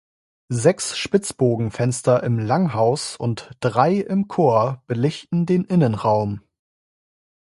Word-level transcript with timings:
Sechs 0.49 0.97
Spitzbogenfenster 0.97 2.23
im 2.23 2.39
Langhaus 2.39 3.15
und 3.17 3.51
drei 3.59 3.97
im 3.97 4.27
Chor 4.27 4.81
belichten 4.87 5.45
den 5.45 5.63
Innenraum. 5.63 6.41